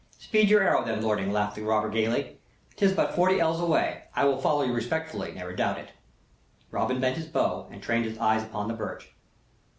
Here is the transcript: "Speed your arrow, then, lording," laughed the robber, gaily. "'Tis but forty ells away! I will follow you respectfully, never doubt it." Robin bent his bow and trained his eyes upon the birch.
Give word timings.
"Speed 0.17 0.49
your 0.49 0.63
arrow, 0.63 0.83
then, 0.83 1.03
lording," 1.03 1.31
laughed 1.31 1.55
the 1.55 1.61
robber, 1.61 1.87
gaily. 1.87 2.39
"'Tis 2.75 2.91
but 2.93 3.13
forty 3.13 3.39
ells 3.39 3.61
away! 3.61 4.05
I 4.15 4.25
will 4.25 4.39
follow 4.41 4.63
you 4.63 4.73
respectfully, 4.73 5.31
never 5.31 5.53
doubt 5.53 5.77
it." 5.77 5.89
Robin 6.71 6.99
bent 6.99 7.17
his 7.17 7.27
bow 7.27 7.67
and 7.71 7.83
trained 7.83 8.05
his 8.05 8.17
eyes 8.17 8.41
upon 8.41 8.67
the 8.67 8.73
birch. 8.73 9.13